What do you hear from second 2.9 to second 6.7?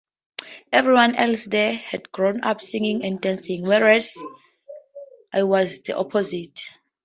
and dancing, whereas I was the opposite.